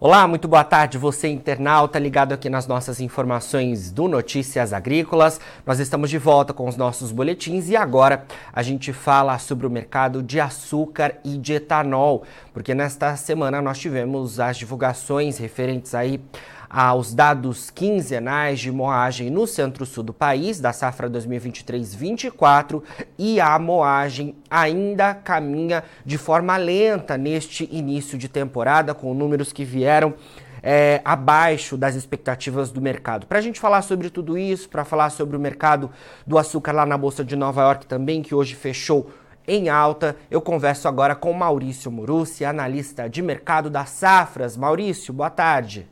Olá, 0.00 0.28
muito 0.28 0.46
boa 0.46 0.62
tarde, 0.62 0.96
você 0.96 1.26
internauta 1.26 1.98
ligado 1.98 2.32
aqui 2.32 2.48
nas 2.48 2.68
nossas 2.68 3.00
informações 3.00 3.90
do 3.90 4.06
Notícias 4.06 4.72
Agrícolas. 4.72 5.40
Nós 5.66 5.80
estamos 5.80 6.08
de 6.08 6.18
volta 6.18 6.54
com 6.54 6.68
os 6.68 6.76
nossos 6.76 7.10
boletins 7.10 7.68
e 7.68 7.74
agora 7.74 8.24
a 8.52 8.62
gente 8.62 8.92
fala 8.92 9.36
sobre 9.40 9.66
o 9.66 9.70
mercado 9.70 10.22
de 10.22 10.38
açúcar 10.38 11.16
e 11.24 11.36
de 11.36 11.54
etanol, 11.54 12.22
porque 12.52 12.76
nesta 12.76 13.16
semana 13.16 13.60
nós 13.60 13.80
tivemos 13.80 14.38
as 14.38 14.56
divulgações 14.56 15.36
referentes 15.36 15.92
aí 15.96 16.20
aos 16.68 17.14
dados 17.14 17.70
quinzenais 17.70 18.60
de 18.60 18.70
moagem 18.70 19.30
no 19.30 19.46
centro-sul 19.46 20.04
do 20.04 20.12
país, 20.12 20.60
da 20.60 20.72
safra 20.72 21.08
2023-24, 21.08 22.82
e 23.18 23.40
a 23.40 23.58
moagem 23.58 24.36
ainda 24.50 25.14
caminha 25.14 25.82
de 26.04 26.18
forma 26.18 26.56
lenta 26.56 27.16
neste 27.16 27.68
início 27.72 28.18
de 28.18 28.28
temporada, 28.28 28.94
com 28.94 29.14
números 29.14 29.52
que 29.52 29.64
vieram 29.64 30.14
é, 30.62 31.00
abaixo 31.04 31.76
das 31.76 31.94
expectativas 31.94 32.70
do 32.70 32.80
mercado. 32.80 33.26
Para 33.26 33.38
a 33.38 33.42
gente 33.42 33.60
falar 33.60 33.82
sobre 33.82 34.10
tudo 34.10 34.36
isso, 34.36 34.68
para 34.68 34.84
falar 34.84 35.10
sobre 35.10 35.36
o 35.36 35.40
mercado 35.40 35.90
do 36.26 36.38
açúcar 36.38 36.72
lá 36.72 36.84
na 36.84 36.98
Bolsa 36.98 37.24
de 37.24 37.36
Nova 37.36 37.62
York 37.62 37.86
também, 37.86 38.22
que 38.22 38.34
hoje 38.34 38.54
fechou 38.54 39.10
em 39.46 39.70
alta, 39.70 40.14
eu 40.30 40.42
converso 40.42 40.88
agora 40.88 41.14
com 41.14 41.32
Maurício 41.32 41.90
Murussi, 41.90 42.44
analista 42.44 43.08
de 43.08 43.22
mercado 43.22 43.70
das 43.70 43.88
safras. 43.88 44.58
Maurício, 44.58 45.14
boa 45.14 45.30
tarde. 45.30 45.88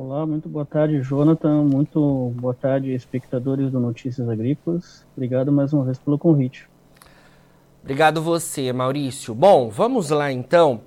Olá, 0.00 0.24
muito 0.24 0.48
boa 0.48 0.64
tarde, 0.64 1.00
Jonathan. 1.00 1.64
Muito 1.64 2.32
boa 2.36 2.54
tarde, 2.54 2.92
espectadores 2.92 3.68
do 3.68 3.80
Notícias 3.80 4.28
Agrícolas. 4.28 5.04
Obrigado 5.16 5.50
mais 5.50 5.72
uma 5.72 5.82
vez 5.82 5.98
pelo 5.98 6.16
convite. 6.16 6.68
Obrigado 7.82 8.22
você, 8.22 8.72
Maurício. 8.72 9.34
Bom, 9.34 9.68
vamos 9.68 10.10
lá 10.10 10.30
então. 10.30 10.82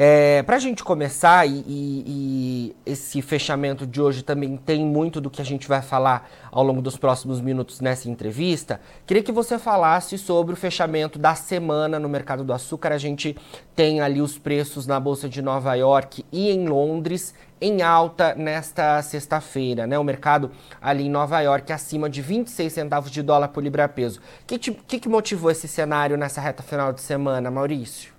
É, 0.00 0.44
Para 0.44 0.54
a 0.54 0.58
gente 0.60 0.84
começar, 0.84 1.44
e, 1.44 1.64
e, 1.66 2.04
e, 2.06 2.76
esse 2.86 3.20
fechamento 3.20 3.84
de 3.84 4.00
hoje 4.00 4.22
também 4.22 4.56
tem 4.56 4.86
muito 4.86 5.20
do 5.20 5.28
que 5.28 5.42
a 5.42 5.44
gente 5.44 5.66
vai 5.66 5.82
falar 5.82 6.30
ao 6.52 6.62
longo 6.62 6.80
dos 6.80 6.96
próximos 6.96 7.40
minutos 7.40 7.80
nessa 7.80 8.08
entrevista, 8.08 8.80
queria 9.04 9.24
que 9.24 9.32
você 9.32 9.58
falasse 9.58 10.16
sobre 10.16 10.52
o 10.52 10.56
fechamento 10.56 11.18
da 11.18 11.34
semana 11.34 11.98
no 11.98 12.08
mercado 12.08 12.44
do 12.44 12.52
açúcar. 12.52 12.92
A 12.92 12.98
gente 12.98 13.36
tem 13.74 14.00
ali 14.00 14.22
os 14.22 14.38
preços 14.38 14.86
na 14.86 15.00
Bolsa 15.00 15.28
de 15.28 15.42
Nova 15.42 15.74
York 15.74 16.24
e 16.30 16.48
em 16.48 16.68
Londres 16.68 17.34
em 17.60 17.82
alta 17.82 18.36
nesta 18.36 19.02
sexta-feira, 19.02 19.84
né? 19.84 19.98
O 19.98 20.04
mercado 20.04 20.52
ali 20.80 21.06
em 21.06 21.10
Nova 21.10 21.40
York 21.40 21.72
acima 21.72 22.08
de 22.08 22.22
26 22.22 22.72
centavos 22.72 23.10
de 23.10 23.20
dólar 23.20 23.48
por 23.48 23.64
libra-peso. 23.64 24.20
O 24.20 24.46
que, 24.46 24.58
que, 24.60 25.00
que 25.00 25.08
motivou 25.08 25.50
esse 25.50 25.66
cenário 25.66 26.16
nessa 26.16 26.40
reta 26.40 26.62
final 26.62 26.92
de 26.92 27.00
semana, 27.00 27.50
Maurício? 27.50 28.17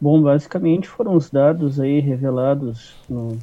Bom, 0.00 0.20
basicamente 0.20 0.88
foram 0.88 1.14
os 1.14 1.30
dados 1.30 1.80
aí 1.80 2.00
revelados 2.00 2.94
no, 3.08 3.38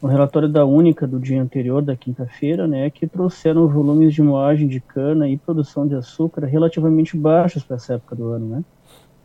no 0.00 0.08
relatório 0.08 0.48
da 0.48 0.64
Única 0.64 1.06
do 1.06 1.18
dia 1.18 1.42
anterior, 1.42 1.82
da 1.82 1.96
quinta-feira, 1.96 2.66
né, 2.66 2.88
que 2.88 3.06
trouxeram 3.06 3.68
volumes 3.68 4.14
de 4.14 4.22
moagem 4.22 4.66
de 4.66 4.80
cana 4.80 5.28
e 5.28 5.36
produção 5.36 5.86
de 5.86 5.94
açúcar 5.94 6.46
relativamente 6.46 7.16
baixos 7.16 7.62
para 7.62 7.76
essa 7.76 7.94
época 7.94 8.16
do 8.16 8.28
ano, 8.28 8.46
né. 8.46 8.64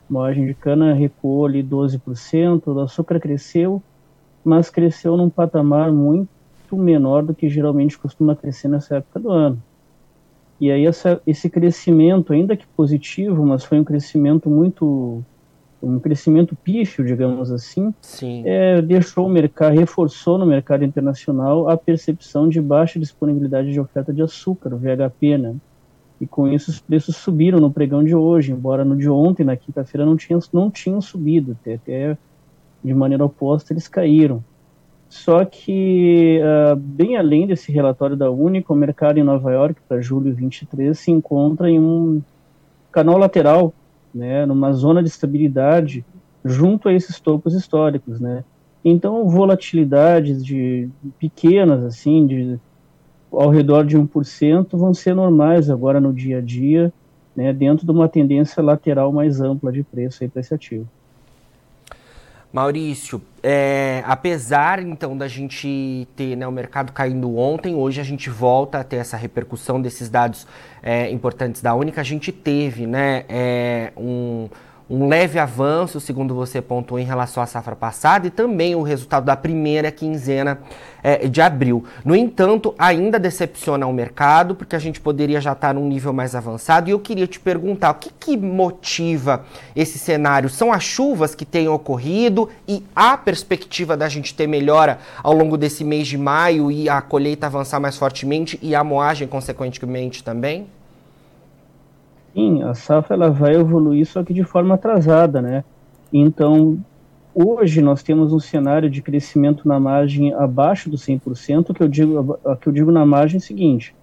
Moagem 0.09 0.45
de 0.45 0.53
cana 0.53 0.93
recuou 0.93 1.45
ali 1.45 1.63
12%, 1.63 2.67
o 2.67 2.79
açúcar 2.79 3.19
cresceu, 3.19 3.81
mas 4.43 4.69
cresceu 4.69 5.17
num 5.17 5.29
patamar 5.29 5.91
muito 5.91 6.27
menor 6.71 7.23
do 7.23 7.33
que 7.33 7.49
geralmente 7.49 7.97
costuma 7.97 8.35
crescer 8.35 8.67
nessa 8.67 8.97
época 8.97 9.19
do 9.19 9.31
ano. 9.31 9.61
E 10.59 10.71
aí 10.71 10.85
essa, 10.85 11.21
esse 11.25 11.49
crescimento, 11.49 12.33
ainda 12.33 12.55
que 12.55 12.67
positivo, 12.67 13.45
mas 13.45 13.63
foi 13.63 13.79
um 13.79 13.83
crescimento 13.83 14.49
muito 14.49 15.23
um 15.85 15.99
crescimento 15.99 16.55
pífio, 16.55 17.05
digamos 17.05 17.51
assim, 17.51 17.93
é, 18.45 18.81
deixou 18.81 19.27
o 19.27 19.29
mercado, 19.29 19.75
reforçou 19.75 20.37
no 20.37 20.45
mercado 20.45 20.83
internacional 20.83 21.69
a 21.69 21.77
percepção 21.77 22.49
de 22.49 22.59
baixa 22.59 22.99
disponibilidade 22.99 23.71
de 23.71 23.79
oferta 23.79 24.11
de 24.11 24.21
açúcar, 24.21 24.73
o 24.73 24.77
VHP, 24.77 25.37
né? 25.37 25.55
E 26.19 26.25
com 26.25 26.47
isso 26.47 26.71
os 26.71 26.79
preços 26.79 27.17
subiram 27.17 27.59
no 27.59 27.71
pregão 27.71 28.03
de 28.03 28.15
hoje, 28.15 28.51
embora 28.51 28.83
no 28.83 28.95
de 28.95 29.09
ontem, 29.09 29.43
na 29.43 29.55
quinta-feira, 29.55 30.05
não 30.05 30.17
tinham, 30.17 30.39
não 30.51 30.71
tinham 30.71 31.01
subido, 31.01 31.57
até, 31.61 31.75
até 31.75 32.17
de 32.83 32.93
maneira 32.93 33.23
oposta 33.23 33.73
eles 33.73 33.87
caíram. 33.87 34.43
Só 35.07 35.45
que, 35.45 36.41
uh, 36.41 36.75
bem 36.75 37.15
além 37.15 37.45
desse 37.45 37.71
relatório 37.71 38.15
da 38.15 38.31
Única, 38.31 38.73
o 38.73 38.75
mercado 38.75 39.19
em 39.19 39.23
Nova 39.23 39.51
York 39.51 39.79
para 39.87 40.01
julho 40.01 40.33
23 40.33 40.97
se 40.97 41.11
encontra 41.11 41.69
em 41.69 41.79
um 41.79 42.21
canal 42.91 43.17
lateral 43.17 43.73
né, 44.15 44.45
numa 44.45 44.71
zona 44.71 45.03
de 45.03 45.09
estabilidade 45.09 46.05
junto 46.43 46.87
a 46.87 46.93
esses 46.93 47.19
topos 47.19 47.53
históricos, 47.53 48.19
né. 48.19 48.43
Então, 48.83 49.27
volatilidades 49.27 50.45
de 50.45 50.89
pequenas, 51.19 51.83
assim, 51.83 52.25
de 52.25 52.59
ao 53.31 53.49
redor 53.49 53.85
de 53.85 53.97
1%, 53.97 54.77
vão 54.77 54.93
ser 54.93 55.13
normais 55.13 55.69
agora 55.69 55.99
no 55.99 56.13
dia 56.13 56.37
a 56.37 56.41
dia, 56.41 56.93
né, 57.35 57.51
dentro 57.51 57.85
de 57.85 57.91
uma 57.91 58.07
tendência 58.07 58.63
lateral 58.63 59.11
mais 59.11 59.41
ampla 59.41 59.71
de 59.71 59.83
preço 59.83 60.23
aí 60.23 60.29
para 60.29 60.39
esse 60.39 60.53
ativo. 60.53 60.87
Maurício, 62.55 63.21
é, 63.43 64.01
apesar 64.07 64.81
então 64.81 65.17
da 65.17 65.27
gente 65.27 66.07
ter 66.15 66.37
né, 66.37 66.47
o 66.47 66.51
mercado 66.53 66.93
caindo 66.93 67.37
ontem, 67.37 67.75
hoje 67.75 67.99
a 67.99 68.03
gente 68.05 68.29
volta 68.29 68.79
a 68.79 68.83
ter 68.85 68.95
essa 68.95 69.17
repercussão 69.17 69.81
desses 69.81 70.07
dados 70.07 70.47
é, 70.81 71.11
importantes 71.11 71.61
da 71.61 71.75
Única. 71.75 71.99
A 71.99 72.03
gente 72.05 72.31
teve 72.31 72.87
né, 72.87 73.25
é, 73.27 73.91
um 73.97 74.47
um 74.89 75.07
leve 75.07 75.39
avanço, 75.39 75.99
segundo 75.99 76.35
você 76.35 76.61
pontuou, 76.61 76.99
em 76.99 77.03
relação 77.03 77.41
à 77.41 77.45
safra 77.45 77.75
passada 77.75 78.27
e 78.27 78.29
também 78.29 78.75
o 78.75 78.83
resultado 78.83 79.25
da 79.25 79.35
primeira 79.35 79.91
quinzena 79.91 80.59
é, 81.01 81.27
de 81.27 81.41
abril. 81.41 81.83
No 82.03 82.15
entanto, 82.15 82.73
ainda 82.77 83.19
decepciona 83.19 83.87
o 83.87 83.93
mercado, 83.93 84.53
porque 84.53 84.75
a 84.75 84.79
gente 84.79 85.01
poderia 85.01 85.41
já 85.41 85.53
estar 85.53 85.73
num 85.73 85.87
nível 85.87 86.13
mais 86.13 86.35
avançado. 86.35 86.87
E 86.87 86.91
eu 86.91 86.99
queria 86.99 87.25
te 87.25 87.39
perguntar, 87.39 87.91
o 87.91 87.95
que, 87.95 88.11
que 88.19 88.37
motiva 88.37 89.43
esse 89.75 89.97
cenário? 89.97 90.49
São 90.49 90.71
as 90.71 90.83
chuvas 90.83 91.33
que 91.33 91.45
têm 91.45 91.67
ocorrido 91.67 92.49
e 92.67 92.83
a 92.95 93.17
perspectiva 93.17 93.97
da 93.97 94.07
gente 94.07 94.35
ter 94.35 94.47
melhora 94.47 94.99
ao 95.23 95.33
longo 95.33 95.57
desse 95.57 95.83
mês 95.83 96.07
de 96.07 96.17
maio 96.17 96.71
e 96.71 96.87
a 96.87 97.01
colheita 97.01 97.47
avançar 97.47 97.79
mais 97.79 97.97
fortemente 97.97 98.59
e 98.61 98.75
a 98.75 98.83
moagem, 98.83 99.27
consequentemente, 99.27 100.23
também? 100.23 100.67
Sim, 102.35 102.63
a 102.63 102.73
safra 102.73 103.15
ela 103.15 103.29
vai 103.29 103.55
evoluir, 103.55 104.05
só 104.05 104.21
que 104.21 104.33
de 104.33 104.43
forma 104.43 104.75
atrasada, 104.75 105.41
né? 105.41 105.63
Então, 106.11 106.77
hoje 107.33 107.81
nós 107.81 108.03
temos 108.03 108.33
um 108.33 108.39
cenário 108.39 108.89
de 108.89 109.01
crescimento 109.01 109.65
na 109.65 109.79
margem 109.79 110.33
abaixo 110.33 110.89
do 110.89 110.97
100%, 110.97 111.73
que 111.73 111.81
eu 111.81 111.87
digo, 111.87 112.37
que 112.59 112.67
eu 112.67 112.73
digo 112.73 112.91
na 112.91 113.05
margem 113.05 113.39
seguinte, 113.39 113.95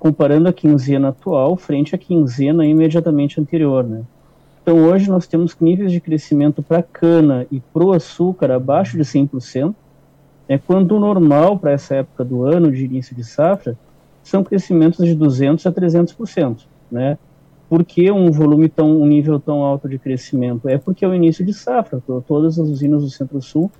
comparando 0.00 0.48
a 0.48 0.52
quinzena 0.52 1.10
atual 1.10 1.56
frente 1.56 1.94
à 1.94 1.98
quinzena 1.98 2.66
imediatamente 2.66 3.40
anterior, 3.40 3.84
né? 3.84 4.02
Então, 4.60 4.84
hoje 4.84 5.08
nós 5.08 5.28
temos 5.28 5.56
níveis 5.60 5.92
de 5.92 6.00
crescimento 6.00 6.64
para 6.64 6.82
cana 6.82 7.46
e 7.52 7.60
para 7.60 7.84
o 7.84 7.92
açúcar 7.92 8.50
abaixo 8.50 8.96
de 8.96 9.04
100%, 9.04 9.72
é 10.48 10.58
quando 10.58 10.96
o 10.96 11.00
normal 11.00 11.56
para 11.56 11.70
essa 11.70 11.94
época 11.94 12.24
do 12.24 12.42
ano, 12.42 12.72
de 12.72 12.84
início 12.84 13.14
de 13.14 13.22
safra, 13.22 13.76
são 14.24 14.42
crescimentos 14.42 15.06
de 15.06 15.14
200% 15.14 15.66
a 15.66 15.72
300%, 15.72 16.66
né? 16.90 17.16
Por 17.68 17.84
que 17.84 18.10
um 18.10 18.30
volume 18.30 18.68
tão, 18.68 19.00
um 19.00 19.06
nível 19.06 19.40
tão 19.40 19.62
alto 19.62 19.88
de 19.88 19.98
crescimento? 19.98 20.68
É 20.68 20.78
porque 20.78 21.04
é 21.04 21.08
o 21.08 21.14
início 21.14 21.44
de 21.44 21.52
safra. 21.52 22.00
Todas 22.26 22.58
as 22.58 22.68
usinas 22.68 23.02
do 23.02 23.10
Centro-Sul 23.10 23.70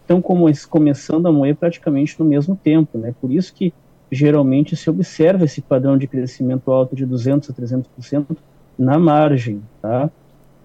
estão 0.00 0.20
como, 0.22 0.46
começando 0.68 1.26
a 1.26 1.32
moer 1.32 1.54
praticamente 1.54 2.18
no 2.18 2.24
mesmo 2.24 2.56
tempo, 2.56 2.96
né? 2.96 3.14
Por 3.20 3.30
isso 3.30 3.52
que 3.52 3.72
geralmente 4.10 4.76
se 4.76 4.88
observa 4.88 5.44
esse 5.44 5.60
padrão 5.60 5.98
de 5.98 6.06
crescimento 6.06 6.70
alto 6.70 6.94
de 6.94 7.04
200 7.04 7.50
a 7.50 7.52
300% 7.52 8.36
na 8.78 8.98
margem, 8.98 9.62
tá? 9.82 10.10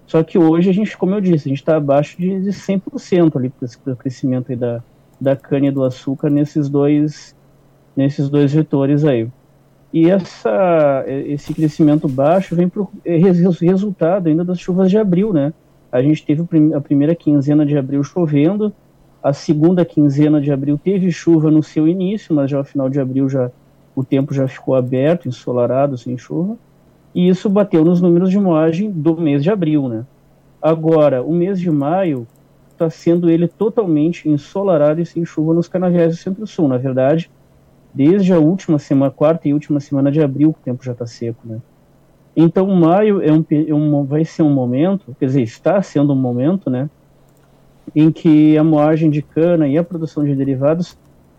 Só 0.06 0.22
que 0.22 0.38
hoje 0.38 0.70
a 0.70 0.72
gente, 0.72 0.96
como 0.96 1.14
eu 1.14 1.20
disse, 1.20 1.48
a 1.48 1.50
gente 1.50 1.60
está 1.60 1.76
abaixo 1.76 2.18
de, 2.18 2.40
de 2.40 2.50
100% 2.50 3.36
ali 3.36 3.50
para 3.50 3.92
o 3.92 3.96
crescimento 3.96 4.54
da, 4.56 4.82
da 5.20 5.36
cana 5.36 5.66
e 5.66 5.70
do 5.70 5.84
açúcar 5.84 6.30
nesses 6.30 6.68
dois, 6.68 7.36
nesses 7.96 8.28
dois 8.28 8.52
vetores 8.52 9.04
aí. 9.04 9.28
E 9.92 10.08
essa, 10.08 11.04
esse 11.06 11.52
crescimento 11.52 12.08
baixo 12.08 12.54
vem 12.54 12.68
por 12.68 12.88
é, 13.04 13.16
resultado 13.16 14.28
ainda 14.28 14.44
das 14.44 14.60
chuvas 14.60 14.90
de 14.90 14.96
abril, 14.96 15.32
né? 15.32 15.52
A 15.90 16.00
gente 16.00 16.24
teve 16.24 16.44
a 16.74 16.80
primeira 16.80 17.14
quinzena 17.14 17.66
de 17.66 17.76
abril 17.76 18.02
chovendo, 18.04 18.72
a 19.22 19.32
segunda 19.32 19.84
quinzena 19.84 20.40
de 20.40 20.52
abril 20.52 20.78
teve 20.82 21.10
chuva 21.10 21.50
no 21.50 21.62
seu 21.62 21.88
início, 21.88 22.34
mas 22.34 22.50
já 22.50 22.58
ao 22.58 22.64
final 22.64 22.88
de 22.88 23.00
abril 23.00 23.28
já 23.28 23.50
o 23.94 24.04
tempo 24.04 24.32
já 24.32 24.46
ficou 24.46 24.76
aberto, 24.76 25.28
ensolarado, 25.28 25.98
sem 25.98 26.16
chuva, 26.16 26.56
e 27.12 27.28
isso 27.28 27.50
bateu 27.50 27.84
nos 27.84 28.00
números 28.00 28.30
de 28.30 28.38
moagem 28.38 28.90
do 28.90 29.16
mês 29.20 29.42
de 29.42 29.50
abril, 29.50 29.88
né? 29.88 30.06
Agora, 30.62 31.22
o 31.22 31.32
mês 31.32 31.58
de 31.58 31.70
maio 31.70 32.26
está 32.70 32.88
sendo 32.88 33.28
ele 33.28 33.48
totalmente 33.48 34.28
ensolarado 34.28 35.00
e 35.00 35.06
sem 35.06 35.24
chuva 35.24 35.52
nos 35.52 35.68
canaviais 35.68 36.16
do 36.16 36.22
Centro-Sul. 36.22 36.68
Na 36.68 36.78
verdade, 36.78 37.30
desde 37.92 38.32
a 38.32 38.38
última 38.38 38.78
semana, 38.78 39.10
quarta 39.10 39.48
e 39.48 39.54
última 39.54 39.80
semana 39.80 40.10
de 40.10 40.22
abril, 40.22 40.52
que 40.52 40.60
o 40.60 40.62
tempo 40.64 40.84
já 40.84 40.92
está 40.92 41.06
seco, 41.06 41.40
né? 41.44 41.58
Então, 42.36 42.66
maio 42.68 43.20
é 43.20 43.32
um, 43.32 43.44
é 43.50 43.74
um, 43.74 44.04
vai 44.04 44.24
ser 44.24 44.42
um 44.42 44.50
momento, 44.50 45.14
quer 45.18 45.26
dizer, 45.26 45.42
está 45.42 45.82
sendo 45.82 46.12
um 46.12 46.16
momento, 46.16 46.70
né, 46.70 46.88
em 47.94 48.10
que 48.12 48.56
a 48.56 48.62
moagem 48.62 49.10
de 49.10 49.20
cana 49.20 49.66
e 49.66 49.76
a 49.76 49.84
produção 49.84 50.24
de 50.24 50.34
derivados 50.34 50.96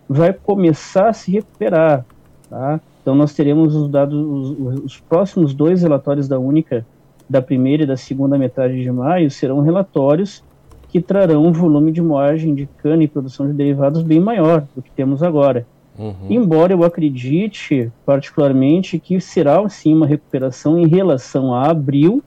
vai 0.07 0.33
começar 0.33 1.09
a 1.09 1.13
se 1.13 1.31
recuperar. 1.31 2.05
Tá? 2.49 2.81
Então 3.01 3.15
nós 3.15 3.33
teremos 3.33 3.75
os 3.75 3.89
dados, 3.89 4.19
os, 4.19 4.83
os, 4.83 4.99
próximos 4.99 5.53
dois 5.53 5.81
relatórios 5.81 6.27
da 6.27 6.37
única, 6.37 6.85
da 7.29 7.41
primeira 7.41 7.83
e 7.83 7.87
da 7.87 7.95
segunda 7.95 8.37
metade 8.37 8.81
de 8.81 8.91
maio, 8.91 9.31
serão 9.31 9.61
relatórios 9.61 10.43
que 10.89 11.01
trarão 11.01 11.45
um 11.45 11.53
volume 11.53 11.91
de 11.91 12.01
moagem 12.01 12.53
de 12.53 12.65
cana 12.65 13.03
e 13.03 13.07
produção 13.07 13.47
de 13.47 13.53
derivados 13.53 14.03
bem 14.03 14.19
maior 14.19 14.65
do 14.75 14.81
que 14.81 14.91
temos 14.91 15.23
agora. 15.23 15.65
Uhum. 15.97 16.27
Embora 16.29 16.73
eu 16.73 16.83
acredite 16.83 17.91
particularmente 18.05 18.97
que 18.99 19.19
será 19.19 19.67
sim 19.69 19.93
uma 19.93 20.07
recuperação 20.07 20.79
em 20.79 20.87
relação 20.87 21.53
a 21.53 21.69
abril, 21.69 22.23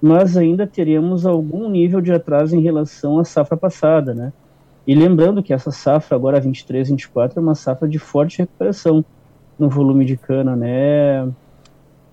mas 0.00 0.36
ainda 0.36 0.66
teremos 0.66 1.24
algum 1.26 1.68
nível 1.68 2.00
de 2.00 2.12
atraso 2.12 2.56
em 2.56 2.60
relação 2.60 3.18
à 3.18 3.24
safra 3.24 3.56
passada, 3.56 4.12
né? 4.12 4.32
E 4.86 4.94
lembrando 4.94 5.42
que 5.42 5.52
essa 5.52 5.70
safra 5.70 6.16
agora 6.16 6.40
23, 6.40 6.88
24 6.88 7.38
é 7.38 7.42
uma 7.42 7.54
safra 7.54 7.86
de 7.86 7.98
forte 7.98 8.38
recuperação 8.38 9.04
no 9.56 9.68
volume 9.68 10.04
de 10.04 10.16
cana, 10.16 10.56
né, 10.56 11.28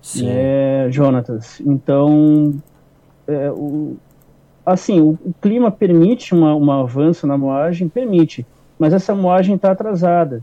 Sim. 0.00 0.26
né 0.26 0.90
Jonatas? 0.90 1.60
Então, 1.60 2.54
é, 3.26 3.50
o, 3.50 3.96
assim, 4.64 5.00
o, 5.00 5.18
o, 5.24 5.34
clima 5.40 5.70
permite 5.70 6.32
uma, 6.32 6.54
um 6.54 6.70
avanço 6.70 7.26
na 7.26 7.36
moagem, 7.36 7.88
permite, 7.88 8.46
mas 8.78 8.92
essa 8.92 9.14
moagem 9.16 9.56
está 9.56 9.72
atrasada. 9.72 10.42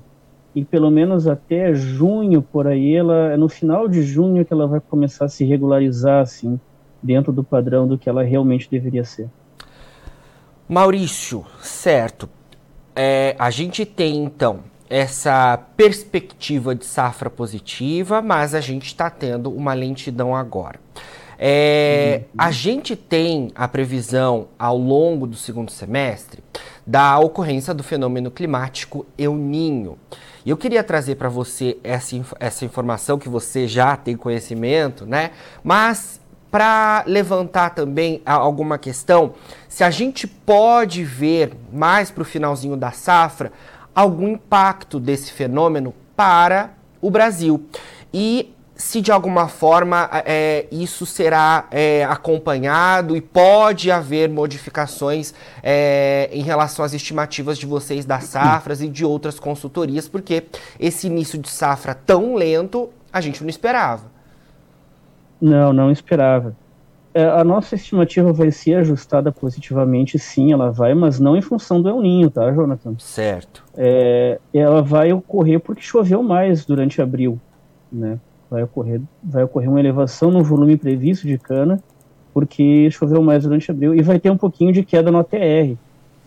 E 0.57 0.65
pelo 0.65 0.89
menos 0.89 1.27
até 1.27 1.71
junho, 1.75 2.41
por 2.41 2.65
aí, 2.65 2.95
ela, 2.95 3.31
é 3.31 3.37
no 3.37 3.47
final 3.47 3.87
de 3.87 4.01
junho 4.01 4.43
que 4.43 4.51
ela 4.51 4.65
vai 4.65 4.79
começar 4.79 5.25
a 5.25 5.29
se 5.29 5.45
regularizar, 5.45 6.23
assim, 6.23 6.59
dentro 6.99 7.31
do 7.31 7.43
padrão 7.43 7.87
do 7.87 7.95
que 7.95 8.09
ela 8.09 8.23
realmente 8.23 8.67
deveria 8.67 9.03
ser. 9.03 9.29
Maurício, 10.67 11.45
certo. 11.61 12.27
É, 12.95 13.35
a 13.37 13.51
gente 13.51 13.85
tem 13.85 14.23
então 14.23 14.61
essa 14.89 15.59
perspectiva 15.77 16.73
de 16.73 16.85
safra 16.85 17.29
positiva, 17.29 18.19
mas 18.19 18.55
a 18.55 18.59
gente 18.59 18.87
está 18.87 19.11
tendo 19.11 19.51
uma 19.51 19.75
lentidão 19.75 20.35
agora. 20.35 20.79
É, 21.39 22.21
uhum. 22.23 22.29
A 22.37 22.51
gente 22.51 22.95
tem 22.95 23.51
a 23.53 23.67
previsão 23.67 24.47
ao 24.57 24.77
longo 24.77 25.27
do 25.27 25.35
segundo 25.35 25.71
semestre 25.71 26.43
da 26.85 27.19
ocorrência 27.19 27.73
do 27.73 27.83
fenômeno 27.83 28.31
climático 28.31 29.05
El 29.17 29.35
Ninho. 29.35 29.97
E 30.45 30.49
eu 30.49 30.57
queria 30.57 30.83
trazer 30.83 31.15
para 31.15 31.27
você 31.27 31.77
essa, 31.83 32.15
essa 32.39 32.63
informação 32.63 33.19
que 33.19 33.27
você 33.27 33.67
já 33.67 33.97
tem 33.97 34.15
conhecimento, 34.15 35.05
né? 35.05 35.31
Mas 35.63 36.21
para 36.49 37.03
levantar 37.05 37.71
também 37.71 38.21
alguma 38.25 38.77
questão, 38.77 39.33
se 39.67 39.83
a 39.83 39.89
gente 39.89 40.25
pode 40.25 41.03
ver 41.03 41.51
mais 41.71 42.09
para 42.09 42.21
o 42.21 42.25
finalzinho 42.25 42.77
da 42.77 42.91
safra 42.91 43.51
algum 43.93 44.29
impacto 44.29 44.99
desse 44.99 45.31
fenômeno 45.31 45.93
para 46.15 46.71
o 47.01 47.11
Brasil. 47.11 47.65
E 48.13 48.53
se 48.77 49.01
de 49.01 49.11
alguma 49.11 49.47
forma 49.47 50.09
é, 50.23 50.67
isso 50.71 51.05
será 51.05 51.65
é, 51.71 52.05
acompanhado 52.05 53.17
e 53.17 53.21
pode 53.21 53.89
haver 53.89 54.29
modificações 54.29 55.33
é, 55.63 56.29
em 56.31 56.43
relação 56.43 56.85
às 56.85 56.93
estimativas 56.93 57.57
de 57.57 57.65
vocês 57.65 58.05
das 58.05 58.25
safras 58.25 58.81
e 58.81 58.87
de 58.87 59.03
outras 59.03 59.39
consultorias, 59.39 60.07
porque 60.07 60.43
esse 60.79 61.07
início 61.07 61.39
de 61.39 61.49
safra 61.49 61.95
tão 61.95 62.35
lento 62.35 62.89
a 63.11 63.19
gente 63.19 63.41
não 63.41 63.49
esperava. 63.49 64.05
Não, 65.41 65.73
não 65.73 65.91
esperava. 65.91 66.55
É, 67.13 67.23
a 67.23 67.43
nossa 67.43 67.73
estimativa 67.73 68.31
vai 68.31 68.51
ser 68.51 68.75
ajustada 68.75 69.31
positivamente, 69.31 70.19
sim, 70.19 70.53
ela 70.53 70.71
vai, 70.71 70.93
mas 70.93 71.19
não 71.19 71.35
em 71.35 71.41
função 71.41 71.81
do 71.81 71.89
El 71.89 71.99
Ninho, 71.99 72.29
tá, 72.29 72.51
Jonathan? 72.51 72.93
Certo. 72.99 73.63
É, 73.75 74.39
ela 74.53 74.83
vai 74.83 75.11
ocorrer 75.11 75.59
porque 75.59 75.81
choveu 75.81 76.21
mais 76.21 76.63
durante 76.63 77.01
abril, 77.01 77.39
né? 77.91 78.19
Vai 78.49 78.63
ocorrer, 78.63 79.01
vai 79.21 79.43
ocorrer 79.43 79.69
uma 79.69 79.79
elevação 79.79 80.31
no 80.31 80.43
volume 80.43 80.77
previsto 80.77 81.27
de 81.27 81.37
cana, 81.37 81.81
porque 82.33 82.89
choveu 82.91 83.21
mais 83.21 83.43
durante 83.43 83.69
abril, 83.69 83.93
e 83.93 84.01
vai 84.01 84.19
ter 84.19 84.29
um 84.29 84.37
pouquinho 84.37 84.71
de 84.71 84.83
queda 84.83 85.11
no 85.11 85.19
ATR, 85.19 85.75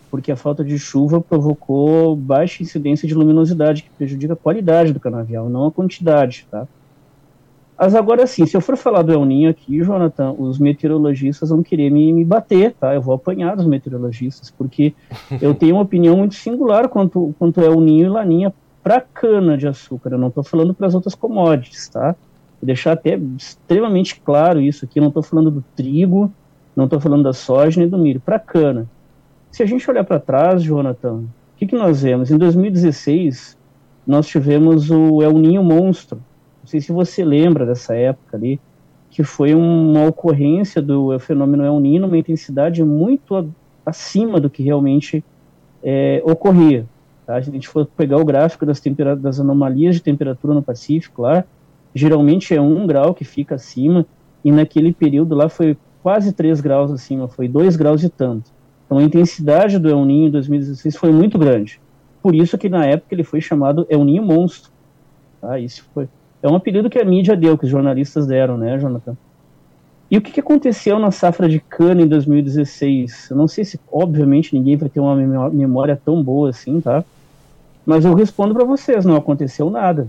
porque 0.09 0.31
a 0.31 0.35
falta 0.35 0.63
de 0.63 0.77
chuva 0.77 1.21
provocou 1.21 2.15
baixa 2.15 2.61
incidência 2.61 3.07
de 3.07 3.15
luminosidade, 3.15 3.83
que 3.83 3.89
prejudica 3.89 4.33
a 4.33 4.35
qualidade 4.35 4.93
do 4.93 4.99
canavial, 4.99 5.49
não 5.49 5.65
a 5.65 5.71
quantidade, 5.71 6.45
tá? 6.51 6.67
Mas 7.83 7.95
agora 7.95 8.27
sim, 8.27 8.45
se 8.45 8.55
eu 8.55 8.61
for 8.61 8.77
falar 8.77 9.01
do 9.01 9.11
El 9.11 9.25
Ninho 9.25 9.49
aqui, 9.49 9.81
Jonathan, 9.83 10.35
os 10.37 10.59
meteorologistas 10.59 11.49
vão 11.49 11.63
querer 11.63 11.89
me, 11.89 12.13
me 12.13 12.23
bater, 12.23 12.75
tá? 12.79 12.93
Eu 12.93 13.01
vou 13.01 13.15
apanhar 13.15 13.55
dos 13.55 13.65
meteorologistas, 13.65 14.51
porque 14.51 14.93
eu 15.41 15.55
tenho 15.55 15.77
uma 15.77 15.81
opinião 15.81 16.15
muito 16.15 16.35
singular 16.35 16.87
quanto, 16.89 17.33
quanto 17.39 17.59
o 17.59 17.81
Ninho 17.81 18.05
e 18.05 18.09
Laninha 18.09 18.53
para 18.83 19.01
cana 19.01 19.57
de 19.57 19.67
açúcar. 19.67 20.11
Eu 20.11 20.17
não 20.17 20.29
estou 20.29 20.43
falando 20.43 20.73
para 20.73 20.87
as 20.87 20.95
outras 20.95 21.15
commodities, 21.15 21.87
tá? 21.89 22.15
Vou 22.59 22.65
deixar 22.65 22.93
até 22.93 23.19
extremamente 23.37 24.19
claro 24.19 24.61
isso 24.61 24.85
aqui. 24.85 24.99
Eu 24.99 25.01
não 25.01 25.09
estou 25.09 25.23
falando 25.23 25.51
do 25.51 25.63
trigo, 25.75 26.31
não 26.75 26.85
estou 26.85 26.99
falando 26.99 27.23
da 27.23 27.33
soja 27.33 27.79
nem 27.79 27.89
do 27.89 27.97
milho, 27.97 28.19
para 28.19 28.39
cana. 28.39 28.87
Se 29.51 29.63
a 29.63 29.65
gente 29.65 29.89
olhar 29.89 30.03
para 30.03 30.19
trás, 30.19 30.63
Jonathan, 30.63 31.15
o 31.15 31.27
que, 31.57 31.67
que 31.67 31.75
nós 31.75 32.01
vemos? 32.01 32.31
Em 32.31 32.37
2016, 32.37 33.57
nós 34.07 34.27
tivemos 34.27 34.89
o 34.89 35.21
El 35.21 35.33
Ninho 35.33 35.63
monstro 35.63 36.21
não 36.61 36.67
sei 36.67 36.79
se 36.79 36.91
você 36.91 37.25
lembra 37.25 37.65
dessa 37.65 37.95
época 37.95 38.37
ali, 38.37 38.59
que 39.09 39.23
foi 39.23 39.53
uma 39.53 40.05
ocorrência 40.05 40.81
do 40.81 41.17
fenômeno 41.19 41.65
El 41.65 41.79
Nino, 41.79 42.07
uma 42.07 42.17
intensidade 42.17 42.83
muito 42.83 43.51
acima 43.85 44.39
do 44.39 44.49
que 44.49 44.63
realmente 44.63 45.23
é, 45.83 46.21
ocorria. 46.23 46.85
Tá? 47.31 47.37
A 47.37 47.41
gente 47.41 47.69
for 47.69 47.85
pegar 47.85 48.17
o 48.17 48.25
gráfico 48.25 48.65
das, 48.65 48.81
das 49.21 49.39
anomalias 49.39 49.95
de 49.95 50.01
temperatura 50.01 50.53
no 50.53 50.61
Pacífico 50.61 51.21
lá, 51.21 51.45
geralmente 51.95 52.53
é 52.53 52.59
um 52.59 52.85
grau 52.85 53.13
que 53.13 53.23
fica 53.23 53.55
acima, 53.55 54.05
e 54.43 54.51
naquele 54.51 54.91
período 54.91 55.33
lá 55.33 55.47
foi 55.47 55.77
quase 56.03 56.33
3 56.33 56.59
graus 56.59 56.91
acima, 56.91 57.29
foi 57.29 57.47
2 57.47 57.77
graus 57.77 58.03
e 58.03 58.09
tanto. 58.09 58.51
Então 58.85 58.97
a 58.97 59.03
intensidade 59.03 59.79
do 59.79 59.89
El 59.89 60.03
Ninho 60.03 60.27
em 60.27 60.31
2016 60.31 60.97
foi 60.97 61.13
muito 61.13 61.37
grande. 61.37 61.79
Por 62.21 62.35
isso 62.35 62.57
que 62.57 62.67
na 62.67 62.85
época 62.85 63.15
ele 63.15 63.23
foi 63.23 63.39
chamado 63.39 63.85
El 63.89 64.03
Ninho 64.03 64.23
Monstro. 64.23 64.69
Tá? 65.39 65.57
Isso 65.57 65.85
foi, 65.93 66.09
é 66.43 66.49
um 66.49 66.55
apelido 66.55 66.89
que 66.89 66.99
a 66.99 67.05
mídia 67.05 67.37
deu, 67.37 67.57
que 67.57 67.63
os 67.63 67.71
jornalistas 67.71 68.27
deram, 68.27 68.57
né, 68.57 68.77
Jonathan? 68.77 69.15
E 70.09 70.17
o 70.17 70.21
que, 70.21 70.33
que 70.33 70.41
aconteceu 70.41 70.99
na 70.99 71.11
safra 71.11 71.47
de 71.47 71.61
cana 71.61 72.01
em 72.01 72.07
2016? 72.07 73.29
Eu 73.29 73.37
não 73.37 73.47
sei 73.47 73.63
se, 73.63 73.79
obviamente, 73.89 74.53
ninguém 74.53 74.75
vai 74.75 74.89
ter 74.89 74.99
uma 74.99 75.15
memória 75.15 75.95
tão 76.03 76.21
boa 76.21 76.49
assim, 76.49 76.81
tá? 76.81 77.05
Mas 77.85 78.05
eu 78.05 78.13
respondo 78.13 78.53
para 78.53 78.63
vocês, 78.63 79.05
não 79.05 79.15
aconteceu 79.15 79.69
nada. 79.69 80.07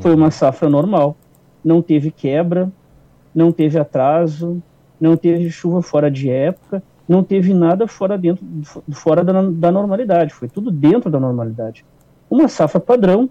Foi 0.00 0.14
uma 0.14 0.30
safra 0.30 0.68
normal. 0.68 1.16
Não 1.64 1.82
teve 1.82 2.10
quebra, 2.10 2.70
não 3.34 3.52
teve 3.52 3.78
atraso, 3.78 4.62
não 5.00 5.16
teve 5.16 5.50
chuva 5.50 5.82
fora 5.82 6.10
de 6.10 6.30
época, 6.30 6.82
não 7.08 7.22
teve 7.22 7.54
nada 7.54 7.86
fora, 7.86 8.18
dentro, 8.18 8.44
fora 8.92 9.24
da, 9.24 9.42
da 9.42 9.72
normalidade. 9.72 10.34
Foi 10.34 10.48
tudo 10.48 10.70
dentro 10.70 11.10
da 11.10 11.18
normalidade. 11.18 11.84
Uma 12.30 12.48
safra 12.48 12.80
padrão, 12.80 13.28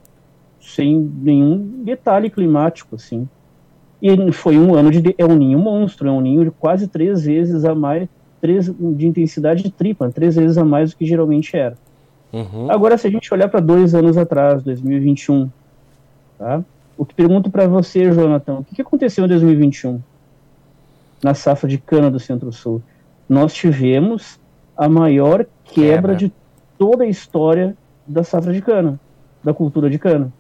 sem 0.60 0.98
nenhum 0.98 1.84
detalhe 1.84 2.30
climático, 2.30 2.96
assim. 2.96 3.28
E 4.02 4.32
foi 4.32 4.58
um 4.58 4.76
ano 4.76 4.92
de 4.92 5.16
é 5.18 5.26
um 5.26 5.36
ninho 5.36 5.60
monstro, 5.60 6.08
é 6.08 6.12
um 6.12 6.22
ninho 6.22 6.46
de 6.46 6.52
quase 6.52 6.88
três 6.88 7.24
vezes 7.24 7.66
a 7.66 7.74
mais, 7.74 8.08
três, 8.40 8.66
de 8.66 9.08
intensidade 9.08 9.64
de 9.64 9.72
tripla, 9.72 10.12
três 10.12 10.36
vezes 10.36 10.58
a 10.58 10.66
mais 10.66 10.92
do 10.92 10.98
que 10.98 11.06
geralmente 11.06 11.56
era. 11.56 11.76
Uhum. 12.40 12.72
Agora, 12.72 12.98
se 12.98 13.08
a 13.08 13.10
gente 13.10 13.34
olhar 13.34 13.48
para 13.50 13.60
dois 13.60 13.96
anos 13.96 14.18
atrás, 14.18 14.64
2021, 14.64 15.50
tá? 16.38 16.64
O 16.98 17.06
que 17.06 17.14
pergunto 17.14 17.50
para 17.50 17.68
você, 17.68 18.12
Jonathan, 18.12 18.60
o 18.60 18.64
que, 18.64 18.82
aconteceu 18.82 19.26
em 19.26 19.28
2021 19.28 20.02
na 21.24 21.34
safra 21.34 21.70
de 21.70 21.78
cana 21.78 22.10
do 22.10 22.20
Centro-Sul? 22.20 22.82
Nós 23.30 23.54
tivemos 23.54 24.40
a 24.76 24.90
maior 24.90 25.46
quebra, 25.64 26.14
quebra 26.14 26.16
de 26.16 26.32
toda 26.78 27.04
a 27.04 27.08
história 27.08 27.76
da 28.08 28.24
safra 28.24 28.54
de 28.54 28.62
cana, 28.62 29.00
da 29.44 29.54
cultura 29.54 29.90
de 29.90 30.00
cana 30.00 30.32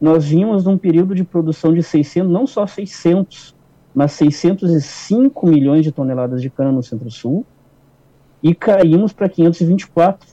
nós 0.00 0.26
vimos 0.26 0.64
num 0.64 0.78
período 0.78 1.14
de 1.14 1.22
produção 1.22 1.74
de 1.74 1.82
600, 1.82 2.32
não 2.32 2.46
só 2.46 2.66
600, 2.66 3.54
mas 3.94 4.12
605 4.12 5.46
milhões 5.46 5.84
de 5.84 5.92
toneladas 5.92 6.40
de 6.40 6.48
cana 6.48 6.72
no 6.72 6.82
Centro-Sul 6.82 7.44
e 8.42 8.54
caímos 8.54 9.12
para 9.12 9.28
524. 9.28 10.26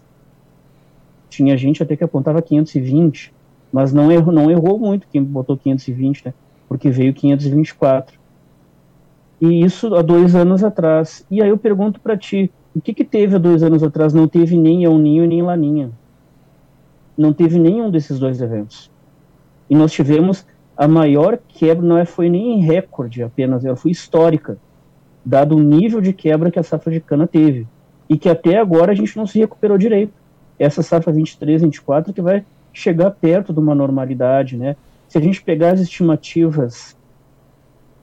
Tinha 1.30 1.58
gente 1.58 1.84
até 1.84 1.96
que 1.96 2.04
apontava 2.04 2.42
520, 2.42 3.34
mas 3.72 3.94
não 3.94 4.12
errou, 4.12 4.34
não 4.34 4.50
errou 4.50 4.80
muito 4.80 5.08
quem 5.12 5.24
botou 5.24 5.58
520, 5.58 6.26
né? 6.26 6.34
Porque 6.68 6.90
veio 6.90 7.14
524. 7.14 8.18
E 9.40 9.64
isso 9.64 9.94
há 9.96 10.02
dois 10.02 10.36
anos 10.36 10.64
atrás. 10.64 11.26
E 11.30 11.42
aí 11.42 11.50
eu 11.50 11.58
pergunto 11.58 12.00
para 12.00 12.18
ti, 12.18 12.52
o 12.76 12.82
que, 12.82 12.94
que 12.94 13.04
teve 13.04 13.36
há 13.36 13.40
dois 13.40 13.64
anos 13.64 13.84
atrás? 13.84 14.14
Não 14.14 14.28
teve 14.28 14.58
nem 14.58 14.84
El 14.84 14.98
Ninho 14.98 15.28
nem 15.28 15.42
Laninha. 15.42 15.92
Não 17.18 17.34
teve 17.34 17.60
nenhum 17.60 17.90
desses 17.90 18.20
dois 18.20 18.42
eventos. 18.42 18.92
E 19.70 19.76
nós 19.76 19.92
tivemos 19.92 20.46
a 20.78 20.88
maior 20.88 21.40
quebra, 21.48 21.86
não 21.86 21.98
é, 21.98 22.06
foi 22.06 22.30
nem 22.30 22.60
em 22.60 22.62
recorde 22.62 23.24
apenas, 23.24 23.66
ela 23.66 23.76
foi 23.76 23.90
histórica, 23.90 24.60
dado 25.26 25.56
o 25.56 25.60
nível 25.60 26.00
de 26.00 26.14
quebra 26.14 26.52
que 26.52 26.60
a 26.60 26.64
safra 26.64 26.92
de 26.92 27.00
cana 27.00 27.26
teve. 27.26 27.68
e 28.10 28.18
que 28.18 28.30
até 28.30 28.58
agora 28.58 28.94
a 28.94 28.96
gente 28.96 29.18
não 29.18 29.28
se 29.28 29.38
recuperou 29.38 29.78
direito. 29.78 30.14
Essa 30.60 30.82
safra 30.82 31.12
23, 31.12 31.62
24 31.62 32.14
que 32.14 32.22
vai 32.22 32.44
chegar 32.74 33.12
perto 33.12 33.54
de 33.54 33.60
uma 33.60 33.74
normalidade, 33.74 34.58
né? 34.58 34.76
Se 35.08 35.18
a 35.18 35.22
gente 35.22 35.42
pegar 35.42 35.74
as 35.74 35.80
estimativas 35.80 36.96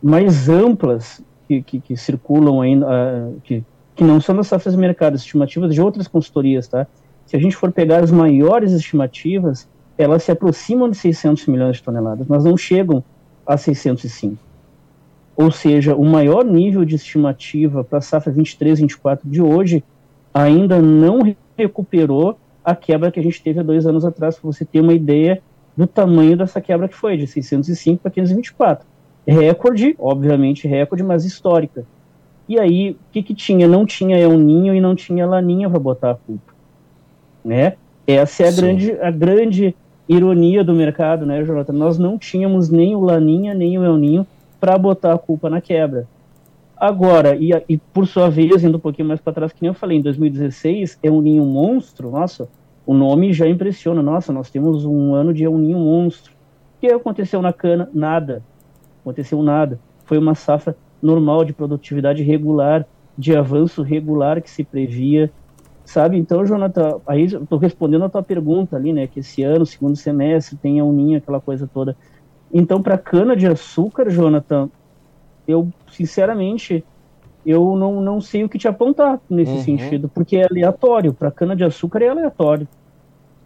mais 0.03 0.49
amplas 0.49 1.23
que, 1.47 1.63
que, 1.63 1.81
que 1.81 1.97
circulam 1.97 2.61
ainda, 2.61 2.87
uh, 2.87 3.41
que, 3.43 3.63
que 3.95 4.05
não 4.05 4.21
são 4.21 4.35
das 4.35 4.47
safras 4.47 4.75
de 4.75 4.81
mercado, 4.81 5.17
estimativas 5.17 5.75
de 5.75 5.81
outras 5.81 6.09
consultorias, 6.09 6.67
tá? 6.67 6.87
Se 7.27 7.37
a 7.37 7.39
gente 7.39 7.57
for 7.57 7.73
pegar 7.73 8.03
as 8.03 8.11
maiores 8.11 8.73
estimativas, 8.73 9.69
elas 9.97 10.23
se 10.23 10.33
aproximam 10.33 10.91
de 10.91 10.97
600 10.97 11.47
milhões 11.47 11.77
de 11.77 11.83
toneladas, 11.83 12.27
mas 12.27 12.45
não 12.45 12.57
chegam 12.57 13.03
a 13.47 13.57
605. 13.57 14.37
Ou 15.37 15.51
seja, 15.51 15.95
o 15.95 16.05
maior 16.05 16.45
nível 16.45 16.85
de 16.85 16.95
estimativa 16.95 17.83
para 17.83 17.99
a 17.99 18.03
safra 18.03 18.33
23, 18.33 18.81
24 18.81 19.29
de 19.29 19.43
hoje 19.43 19.85
ainda 20.33 20.81
não 20.81 21.35
recuperou 21.57 22.39
a 22.65 22.75
quebra 22.75 23.11
que 23.11 23.21
a 23.21 23.23
gente 23.23 23.43
teve 23.43 23.61
há 23.61 23.63
dois 23.63 23.87
anos 23.87 24.05
atrás, 24.05 24.39
para 24.39 24.51
você 24.51 24.65
ter 24.65 24.81
uma 24.81 24.95
ideia 24.95 25.43
do 25.77 25.87
tamanho 25.87 26.37
dessa 26.37 26.61
quebra 26.61 26.89
que 26.89 26.95
foi, 26.95 27.17
de 27.17 27.27
605 27.27 28.03
para 28.03 28.11
524. 28.11 28.87
Recorde, 29.27 29.95
obviamente 29.99 30.69
recorde, 30.69 31.03
mas 31.03 31.25
histórica. 31.25 31.85
E 32.49 32.59
aí, 32.59 32.91
o 32.91 32.97
que, 33.13 33.23
que 33.23 33.35
tinha? 33.35 33.67
Não 33.67 33.87
tinha 33.87 34.19
El 34.19 34.39
Ninho 34.39 34.75
e 34.75 34.81
não 34.81 34.95
tinha 34.95 35.27
Laninha 35.27 35.69
para 35.69 35.79
botar 35.79 36.11
a 36.13 36.15
culpa. 36.15 36.53
Né? 37.45 37.75
Essa 38.07 38.45
é 38.45 38.49
a 38.49 38.53
grande, 38.53 38.93
a 39.01 39.11
grande 39.11 39.75
ironia 40.09 40.63
do 40.63 40.75
mercado, 40.75 41.25
né, 41.25 41.43
Jonathan? 41.43 41.73
Nós 41.73 41.99
não 41.99 42.19
tínhamos 42.19 42.69
nem 42.69 42.95
o 42.95 43.01
Laninha, 43.01 43.55
nem 43.55 43.79
o 43.79 43.85
El 43.85 43.97
Ninho 43.97 44.27
para 44.61 44.77
botar 44.77 45.15
a 45.15 45.19
culpa 45.19 45.49
na 45.49 45.61
quebra. 45.61 46.07
Agora, 46.85 47.35
e, 47.35 47.49
e 47.67 47.79
por 47.79 48.07
sua 48.07 48.29
vez, 48.29 48.63
indo 48.63 48.77
um 48.77 48.81
pouquinho 48.81 49.09
mais 49.09 49.19
para 49.19 49.33
trás, 49.33 49.51
que 49.55 49.63
nem 49.63 49.69
eu 49.69 49.75
falei, 49.75 49.97
em 49.97 50.03
2016, 50.03 50.99
é 51.03 51.11
um 51.11 51.23
ninho 51.23 51.43
monstro, 51.43 52.11
nossa, 52.11 52.47
o 52.85 52.93
nome 52.93 53.33
já 53.33 53.49
impressiona, 53.49 54.03
nossa, 54.03 54.35
nós 54.35 54.51
temos 54.51 54.85
um 54.85 55.15
ano 55.15 55.33
de 55.33 55.49
um 55.49 55.57
ninho 55.57 55.79
monstro. 55.79 56.35
O 56.77 56.81
que 56.83 56.89
aconteceu 56.89 57.41
na 57.41 57.55
cana? 57.55 57.89
Nada. 57.95 58.43
Aconteceu 59.01 59.43
nada. 59.43 59.81
Foi 60.05 60.19
uma 60.19 60.35
safra 60.35 60.77
normal 61.01 61.43
de 61.47 61.55
produtividade 61.55 62.23
regular, 62.23 62.85
de 63.17 63.35
avanço 63.35 63.81
regular 63.81 64.43
que 64.43 64.51
se 64.51 64.63
previa, 64.63 65.33
sabe? 65.87 66.19
Então, 66.19 66.45
Jonathan, 66.45 67.01
aí 67.07 67.33
eu 67.33 67.45
estou 67.45 67.57
respondendo 67.57 68.05
a 68.05 68.11
tua 68.11 68.23
pergunta 68.23 68.77
ali, 68.77 68.93
né, 68.93 69.07
que 69.07 69.21
esse 69.21 69.43
ano, 69.43 69.65
segundo 69.65 69.97
semestre, 69.97 70.59
tem 70.59 70.81
a 70.81 70.85
uninha, 70.85 71.17
aquela 71.17 71.41
coisa 71.41 71.67
toda. 71.67 71.97
Então, 72.53 72.83
para 72.83 72.99
cana 72.99 73.35
de 73.35 73.47
açúcar, 73.47 74.11
Jonathan, 74.11 74.69
eu 75.47 75.69
sinceramente 75.91 76.85
eu 77.47 77.77
não, 77.77 78.01
não 78.01 78.21
sei 78.21 78.43
o 78.45 78.49
que 78.49 78.59
te 78.59 78.67
apontar 78.67 79.21
nesse 79.29 79.53
uhum. 79.53 79.63
sentido, 79.63 80.09
porque 80.09 80.39
é 80.39 80.47
aleatório. 80.49 81.13
Para 81.13 81.31
cana 81.31 81.55
de 81.55 81.63
açúcar 81.63 82.03
é 82.03 82.09
aleatório. 82.09 82.67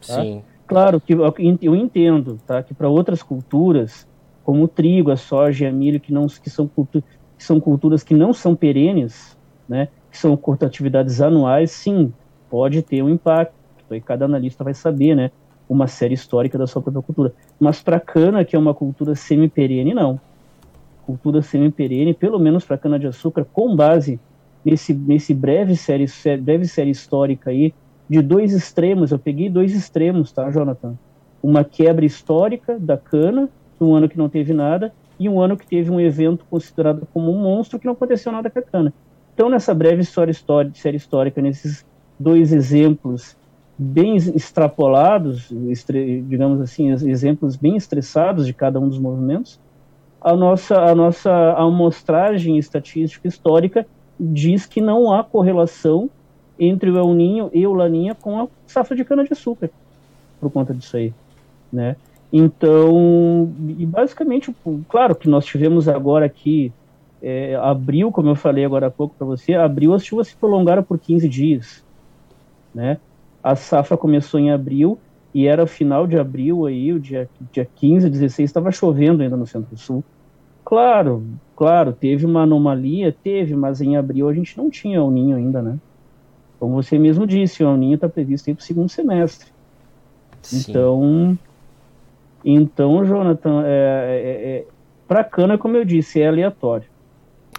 Tá? 0.07 0.23
Sim. 0.23 0.43
Claro 0.67 1.01
que 1.01 1.13
eu 1.13 1.75
entendo, 1.75 2.39
tá? 2.47 2.63
Que 2.63 2.75
para 2.75 2.89
outras 2.89 3.23
culturas, 3.23 4.07
como 4.45 4.65
o 4.65 4.69
trigo, 4.69 5.11
a 5.11 5.17
soja 5.17 5.65
e 5.65 5.69
a 5.69 5.73
milho, 5.73 5.99
que 5.99 6.13
não 6.13 6.27
que 6.27 6.51
são, 6.51 6.69
cultu 6.69 7.03
que 7.37 7.43
são 7.45 7.59
culturas 7.59 8.05
que 8.05 8.15
não 8.15 8.33
são 8.33 8.55
perenes, 8.55 9.37
né? 9.69 9.89
Que 10.11 10.19
são 10.19 10.39
atividades 10.61 11.21
anuais, 11.21 11.71
sim, 11.71 12.13
pode 12.49 12.83
ter 12.83 13.03
um 13.03 13.09
impacto. 13.09 13.55
E 13.91 14.01
cada 14.01 14.27
analista 14.27 14.63
vai 14.63 14.75
saber, 14.75 15.17
né? 15.17 15.31
Uma 15.69 15.87
série 15.87 16.15
histórica 16.15 16.57
da 16.57 16.67
sua 16.67 16.83
própria 16.83 17.03
cultura. 17.03 17.35
Mas 17.59 17.83
para 17.83 17.99
cana, 17.99 18.45
que 18.45 18.55
é 18.55 18.59
uma 18.59 18.75
cultura 18.75 19.15
semi-perene, 19.15 19.93
não 19.95 20.21
cultura 21.09 21.41
semi-perene, 21.41 22.13
pelo 22.13 22.39
menos 22.39 22.67
para 22.67 22.77
cana-de-açúcar, 22.77 23.47
com 23.51 23.75
base 23.75 24.21
nesse, 24.63 24.93
nesse 24.93 25.33
breve 25.33 25.75
série, 25.75 26.05
breve 26.39 26.67
série 26.67 26.91
histórica 26.91 27.49
aí, 27.49 27.73
de 28.07 28.21
dois 28.21 28.53
extremos. 28.53 29.11
Eu 29.11 29.19
peguei 29.19 29.49
dois 29.49 29.75
extremos, 29.75 30.31
tá, 30.31 30.51
Jonathan? 30.51 30.99
Uma 31.43 31.65
quebra 31.65 32.05
histórica 32.05 32.79
da 32.79 32.99
cana, 32.99 33.49
um 33.81 33.95
ano 33.95 34.07
que 34.07 34.19
não 34.19 34.29
teve 34.29 34.53
nada, 34.53 34.93
e 35.19 35.31
um 35.31 35.41
ano 35.41 35.57
que 35.57 35.67
teve 35.67 35.91
um 35.91 35.99
evento 35.99 36.45
considerado 36.51 37.09
como 37.11 37.33
um 37.33 37.41
monstro 37.41 37.79
que 37.79 37.87
não 37.87 37.95
aconteceu 37.95 38.31
nada 38.31 38.51
com 38.51 38.59
a 38.59 38.63
cana. 38.63 38.93
Então, 39.33 39.49
nessa 39.49 39.75
breve 39.75 40.03
história, 40.03 40.31
história 40.31 40.71
série 40.75 40.99
histórica, 40.99 41.41
nesses 41.41 41.87
dois 42.21 42.53
exemplos 42.53 43.35
bem 43.79 44.17
extrapolados, 44.17 45.49
digamos 46.29 46.61
assim, 46.61 46.91
exemplos 46.91 47.57
bem 47.57 47.77
estressados 47.77 48.47
de 48.47 48.53
cada 48.53 48.79
um 48.79 48.89
dos 48.89 48.99
movimentos, 48.99 49.59
a 50.21 50.35
nossa, 50.35 50.77
a 50.77 50.95
nossa 50.95 51.53
amostragem 51.53 52.59
estatística 52.59 53.29
histórica 53.29 53.87
diz 54.19 54.67
que 54.67 54.81
não 54.81 55.13
há 55.13 55.23
correlação 55.23 56.11
entre 56.59 56.91
o 56.91 56.99
El 56.99 57.15
Ninho 57.15 57.51
e 57.53 57.67
o 57.67 57.73
Laninha 57.73 58.15
com 58.15 58.41
a 58.41 58.49
safra 58.67 58.97
de 58.97 59.05
cana-de-açúcar, 59.05 59.71
por 60.41 60.51
conta 60.51 60.75
disso 60.75 60.97
aí, 60.97 61.13
né? 61.73 61.95
Então, 62.33 63.51
e 63.79 63.87
basicamente, 63.87 64.55
claro 64.89 65.15
que 65.15 65.29
nós 65.29 65.47
tivemos 65.47 65.89
agora 65.89 66.27
aqui, 66.27 66.73
é, 67.23 67.55
abril, 67.57 68.11
como 68.11 68.29
eu 68.29 68.35
falei 68.35 68.65
agora 68.65 68.89
há 68.89 68.91
pouco 68.91 69.15
para 69.17 69.27
você, 69.27 69.55
abril 69.55 69.95
as 69.95 70.05
chuvas 70.05 70.29
se 70.29 70.37
prolongaram 70.37 70.83
por 70.83 70.99
15 70.99 71.29
dias, 71.29 71.85
né? 72.75 72.99
A 73.43 73.55
safra 73.55 73.97
começou 73.97 74.39
em 74.39 74.51
abril 74.51 74.99
e 75.39 75.47
era 75.47 75.69
final 75.69 76.05
de 76.05 76.19
abril 76.19 76.67
aí, 76.67 76.93
o 76.93 76.99
dia, 76.99 77.31
dia 77.53 77.65
15, 77.77 78.11
16, 78.11 78.51
estava 78.51 78.73
chovendo 78.73 79.23
ainda 79.23 79.37
no 79.37 79.47
Centro-Sul. 79.47 80.03
Claro, 80.65 81.25
claro, 81.55 81.93
teve 81.93 82.27
uma 82.27 82.43
anomalia, 82.43 83.13
teve, 83.23 83.55
mas 83.55 83.81
em 83.81 83.97
abril 83.97 84.29
a 84.29 84.35
gente 84.35 84.59
não 84.59 84.69
tinha 84.69 85.01
o 85.01 85.13
ninho 85.13 85.37
ainda, 85.37 85.63
né? 85.63 85.79
Como 86.59 86.75
você 86.75 86.99
mesmo 86.99 87.25
disse, 87.25 87.63
o 87.63 87.77
ninho 87.77 87.95
está 87.95 88.09
previsto 88.09 88.53
para 88.53 88.61
o 88.61 88.65
segundo 88.65 88.89
semestre. 88.89 89.53
Sim. 90.43 90.73
Então, 90.73 91.39
então, 92.45 93.05
Jonathan, 93.05 93.63
é, 93.65 93.69
é, 93.69 94.51
é 94.51 94.65
para 95.07 95.23
cana, 95.23 95.57
como 95.57 95.77
eu 95.77 95.85
disse, 95.85 96.21
é 96.21 96.27
aleatório. 96.27 96.89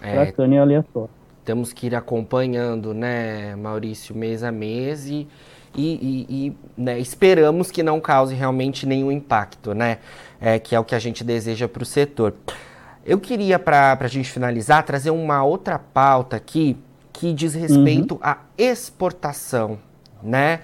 É, 0.02 0.12
para 0.12 0.32
cana 0.32 0.56
é 0.56 0.58
aleatório. 0.58 1.08
Temos 1.46 1.72
que 1.72 1.86
ir 1.86 1.94
acompanhando, 1.94 2.92
né, 2.92 3.56
Maurício, 3.56 4.14
mês 4.14 4.42
a 4.42 4.52
mês 4.52 5.08
e 5.08 5.26
e, 5.76 6.26
e, 6.28 6.46
e 6.46 6.56
né, 6.76 6.98
esperamos 6.98 7.70
que 7.70 7.82
não 7.82 8.00
cause 8.00 8.34
realmente 8.34 8.86
nenhum 8.86 9.10
impacto, 9.10 9.74
né? 9.74 9.98
É, 10.40 10.58
que 10.58 10.74
é 10.74 10.80
o 10.80 10.84
que 10.84 10.94
a 10.94 10.98
gente 10.98 11.22
deseja 11.22 11.68
para 11.68 11.82
o 11.82 11.86
setor. 11.86 12.34
Eu 13.04 13.18
queria, 13.18 13.58
para 13.58 13.96
a 13.98 14.08
gente 14.08 14.30
finalizar, 14.30 14.82
trazer 14.84 15.10
uma 15.10 15.42
outra 15.44 15.78
pauta 15.78 16.36
aqui 16.36 16.76
que 17.12 17.32
diz 17.32 17.54
respeito 17.54 18.14
uhum. 18.14 18.20
à 18.22 18.38
exportação, 18.56 19.78
né? 20.22 20.60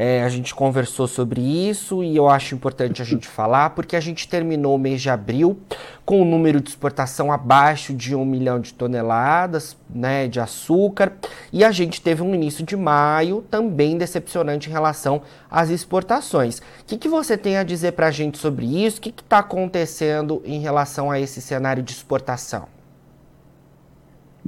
É, 0.00 0.22
a 0.22 0.28
gente 0.28 0.54
conversou 0.54 1.08
sobre 1.08 1.40
isso 1.40 2.04
e 2.04 2.16
eu 2.16 2.28
acho 2.28 2.54
importante 2.54 3.02
a 3.02 3.04
gente 3.04 3.26
falar, 3.28 3.70
porque 3.70 3.96
a 3.96 4.00
gente 4.00 4.28
terminou 4.28 4.76
o 4.76 4.78
mês 4.78 5.02
de 5.02 5.10
abril 5.10 5.58
com 6.04 6.20
o 6.20 6.22
um 6.22 6.24
número 6.24 6.60
de 6.60 6.70
exportação 6.70 7.32
abaixo 7.32 7.92
de 7.92 8.14
um 8.14 8.24
milhão 8.24 8.60
de 8.60 8.72
toneladas 8.72 9.76
né, 9.90 10.28
de 10.28 10.38
açúcar, 10.38 11.14
e 11.52 11.64
a 11.64 11.72
gente 11.72 12.00
teve 12.00 12.22
um 12.22 12.32
início 12.32 12.64
de 12.64 12.76
maio 12.76 13.44
também 13.50 13.98
decepcionante 13.98 14.68
em 14.68 14.72
relação 14.72 15.20
às 15.50 15.68
exportações. 15.68 16.60
O 16.60 16.62
que, 16.86 16.96
que 16.96 17.08
você 17.08 17.36
tem 17.36 17.56
a 17.56 17.64
dizer 17.64 17.90
para 17.92 18.06
a 18.06 18.12
gente 18.12 18.38
sobre 18.38 18.86
isso? 18.86 18.98
O 18.98 19.00
que 19.00 19.08
está 19.08 19.40
acontecendo 19.40 20.40
em 20.44 20.60
relação 20.60 21.10
a 21.10 21.18
esse 21.18 21.40
cenário 21.40 21.82
de 21.82 21.90
exportação? 21.90 22.77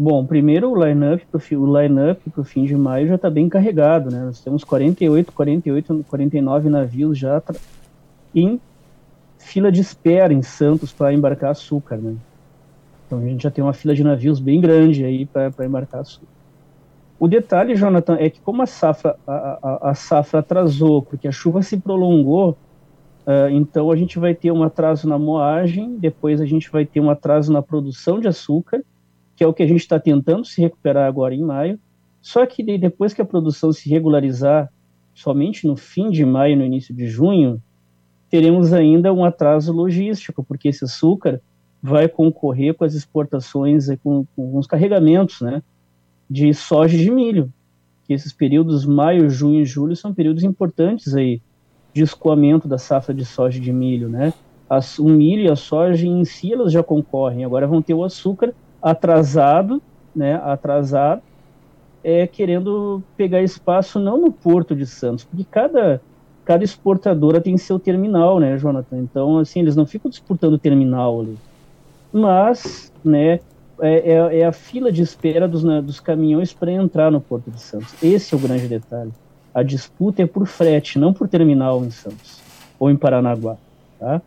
Bom, 0.03 0.25
primeiro 0.25 0.71
o 0.71 0.83
line-up 0.83 1.27
para 1.31 1.59
o 1.59 1.79
line 1.79 2.17
fim 2.43 2.65
de 2.65 2.75
maio 2.75 3.07
já 3.07 3.17
está 3.17 3.29
bem 3.29 3.51
carregado, 3.51 4.11
né? 4.11 4.25
Nós 4.25 4.41
temos 4.41 4.65
48, 4.65 5.31
48, 5.31 6.07
49 6.09 6.71
navios 6.71 7.19
já 7.19 7.43
em 8.35 8.59
fila 9.37 9.71
de 9.71 9.83
espera 9.83 10.33
em 10.33 10.41
Santos 10.41 10.91
para 10.91 11.13
embarcar 11.13 11.51
açúcar, 11.51 11.99
né? 11.99 12.17
Então 13.07 13.19
a 13.19 13.23
gente 13.25 13.43
já 13.43 13.51
tem 13.51 13.63
uma 13.63 13.75
fila 13.75 13.95
de 13.95 14.03
navios 14.03 14.41
bem 14.41 14.59
grande 14.59 15.05
aí 15.05 15.27
para 15.27 15.67
embarcar 15.67 16.01
açúcar. 16.01 16.33
O 17.19 17.29
detalhe, 17.29 17.77
Jonathan, 17.77 18.17
é 18.19 18.31
que 18.31 18.41
como 18.41 18.63
a 18.63 18.67
safra, 18.67 19.17
a, 19.27 19.59
a, 19.63 19.91
a 19.91 19.95
safra 19.95 20.41
atrasou, 20.41 21.03
porque 21.03 21.29
a 21.29 21.33
chuva 21.33 21.61
se 21.61 21.77
prolongou, 21.77 22.57
uh, 23.27 23.51
então 23.51 23.91
a 23.91 23.97
gente 23.97 24.19
vai 24.19 24.35
ter 24.35 24.51
um 24.51 24.63
atraso 24.63 25.07
na 25.07 25.19
moagem, 25.19 25.99
depois 25.99 26.41
a 26.41 26.47
gente 26.47 26.71
vai 26.71 26.87
ter 26.87 27.01
um 27.01 27.11
atraso 27.11 27.53
na 27.53 27.61
produção 27.61 28.19
de 28.19 28.29
açúcar, 28.29 28.83
que 29.41 29.45
é 29.45 29.47
o 29.47 29.55
que 29.55 29.63
a 29.63 29.67
gente 29.67 29.81
está 29.81 29.99
tentando 29.99 30.45
se 30.45 30.61
recuperar 30.61 31.09
agora 31.09 31.35
em 31.35 31.41
maio. 31.41 31.81
Só 32.21 32.45
que 32.45 32.63
depois 32.77 33.15
que 33.15 33.23
a 33.23 33.25
produção 33.25 33.73
se 33.73 33.89
regularizar, 33.89 34.71
somente 35.15 35.67
no 35.67 35.77
fim 35.77 36.11
de 36.11 36.27
maio, 36.27 36.59
no 36.59 36.65
início 36.67 36.95
de 36.95 37.07
junho, 37.07 37.59
teremos 38.29 38.75
ainda 38.75 39.15
um 39.15 39.25
atraso 39.25 39.73
logístico, 39.73 40.45
porque 40.45 40.69
esse 40.69 40.85
açúcar 40.85 41.41
vai 41.83 42.07
concorrer 42.07 42.75
com 42.75 42.85
as 42.85 42.93
exportações, 42.93 43.87
com, 44.05 44.27
com 44.37 44.59
os 44.59 44.67
carregamentos 44.67 45.41
né, 45.41 45.63
de 46.29 46.53
soja 46.53 46.95
e 46.95 47.01
de 47.01 47.11
milho. 47.11 47.51
Que 48.07 48.13
esses 48.13 48.35
períodos, 48.35 48.85
maio, 48.85 49.31
junho 49.31 49.63
e 49.63 49.65
julho, 49.65 49.97
são 49.97 50.13
períodos 50.13 50.45
importantes 50.45 51.15
aí 51.15 51.41
de 51.95 52.03
escoamento 52.03 52.69
da 52.69 52.77
safra 52.77 53.15
de 53.15 53.25
soja 53.25 53.57
e 53.57 53.63
de 53.63 53.73
milho. 53.73 54.11
Né? 54.11 54.35
As, 54.69 54.99
o 54.99 55.09
milho 55.09 55.45
e 55.45 55.51
a 55.51 55.57
soja 55.57 56.07
em 56.07 56.27
si 56.27 56.53
elas 56.53 56.71
já 56.71 56.83
concorrem, 56.83 57.43
agora 57.43 57.67
vão 57.67 57.81
ter 57.81 57.95
o 57.95 58.05
açúcar 58.05 58.55
atrasado, 58.83 59.83
né, 60.15 60.35
atrasado, 60.37 61.23
é, 62.03 62.27
querendo 62.27 63.03
pegar 63.17 63.43
espaço 63.43 63.99
não 63.99 64.19
no 64.19 64.33
Porto 64.33 64.75
de 64.75 64.87
Santos, 64.87 65.25
porque 65.25 65.45
cada, 65.51 66.01
cada 66.45 66.65
exportadora 66.65 67.41
tem 67.41 67.57
seu 67.59 67.79
terminal, 67.79 68.41
né, 68.41 68.57
Jonathan? 68.57 68.99
Então, 68.99 69.39
assim, 69.39 69.61
eles 69.61 69.77
não 69.77 69.87
ficam 69.87 70.11
disputando 70.11 70.55
o 70.55 70.59
terminal 70.59 71.21
ali. 71.21 71.39
Mas, 72.13 72.93
né, 73.05 73.41
é, 73.81 74.13
é, 74.13 74.39
é 74.41 74.45
a 74.45 74.53
fila 74.53 74.91
de 74.91 75.03
espera 75.03 75.47
dos, 75.47 75.65
né, 75.65 75.81
dos 75.81 76.01
caminhões 76.01 76.53
para 76.53 76.73
entrar 76.73 77.11
no 77.11 77.21
Porto 77.21 77.51
de 77.51 77.61
Santos. 77.61 77.95
Esse 78.03 78.35
é 78.35 78.37
o 78.37 78.41
grande 78.41 78.67
detalhe. 78.67 79.13
A 79.55 79.63
disputa 79.63 80.23
é 80.23 80.27
por 80.27 80.47
frete, 80.47 80.99
não 80.99 81.13
por 81.13 81.29
terminal 81.29 81.85
em 81.85 81.91
Santos 81.91 82.41
ou 82.79 82.91
em 82.91 82.97
Paranaguá, 82.97 83.57
tá? 83.99 84.23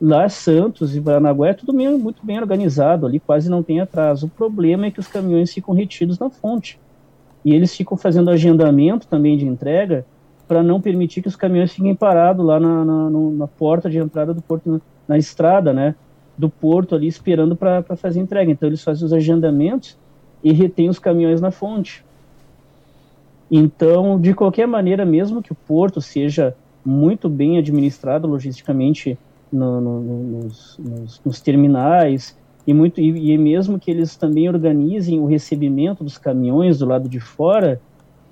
Lá 0.00 0.28
Santos 0.28 0.94
e 0.94 1.00
Paranaguá 1.00 1.48
é 1.48 1.54
tudo 1.54 1.72
muito 1.72 2.24
bem 2.24 2.38
organizado, 2.38 3.06
ali 3.06 3.18
quase 3.18 3.48
não 3.48 3.62
tem 3.62 3.80
atraso. 3.80 4.26
O 4.26 4.30
problema 4.30 4.86
é 4.86 4.90
que 4.90 5.00
os 5.00 5.06
caminhões 5.06 5.52
ficam 5.52 5.74
retidos 5.74 6.18
na 6.18 6.28
fonte. 6.28 6.78
E 7.44 7.54
eles 7.54 7.74
ficam 7.74 7.96
fazendo 7.96 8.30
agendamento 8.30 9.06
também 9.06 9.38
de 9.38 9.46
entrega 9.46 10.04
para 10.46 10.62
não 10.62 10.80
permitir 10.80 11.22
que 11.22 11.28
os 11.28 11.36
caminhões 11.36 11.72
fiquem 11.72 11.94
parados 11.94 12.44
lá 12.44 12.60
na, 12.60 12.84
na, 12.84 13.10
na 13.10 13.46
porta 13.46 13.88
de 13.88 13.98
entrada 13.98 14.34
do 14.34 14.42
porto, 14.42 14.70
na, 14.70 14.80
na, 15.08 15.18
estrada, 15.18 15.72
né? 15.72 15.94
Do 16.36 16.50
porto 16.50 16.94
ali 16.94 17.06
esperando 17.06 17.56
para 17.56 17.82
fazer 17.96 18.20
entrega. 18.20 18.50
Então 18.50 18.68
eles 18.68 18.82
fazem 18.82 19.04
os 19.04 19.12
agendamentos 19.12 19.96
e 20.44 20.52
retêm 20.52 20.88
os 20.88 20.98
caminhões 20.98 21.40
na 21.40 21.50
fonte. 21.50 22.04
Então, 23.50 24.20
de 24.20 24.34
qualquer 24.34 24.66
maneira, 24.66 25.04
mesmo 25.04 25.42
que 25.42 25.52
o 25.52 25.54
porto 25.54 26.00
seja 26.00 26.54
muito 26.84 27.28
bem 27.28 27.58
administrado 27.58 28.28
logisticamente 28.28 29.18
no, 29.52 29.80
no, 29.80 30.00
nos, 30.00 30.78
nos, 30.78 31.20
nos, 31.24 31.40
terminais 31.40 32.36
e 32.66 32.74
muito 32.74 33.00
e, 33.00 33.32
e, 33.32 33.38
mesmo 33.38 33.78
que 33.78 33.90
eles 33.90 34.16
também 34.16 34.48
organizem 34.48 35.20
o 35.20 35.26
recebimento 35.26 36.02
dos 36.02 36.18
caminhões 36.18 36.78
do 36.78 36.86
lado 36.86 37.08
de 37.08 37.20
fora, 37.20 37.80